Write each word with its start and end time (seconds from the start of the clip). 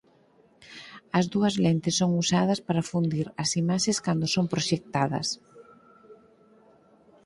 As 1.19 1.25
dúas 1.33 1.55
lentes 1.65 1.95
son 2.01 2.11
usadas 2.23 2.59
para 2.67 2.87
fundir 2.91 3.27
as 3.43 3.49
imaxes 3.61 3.97
cando 4.05 4.25
son 4.35 4.45
proxectadas. 4.53 5.27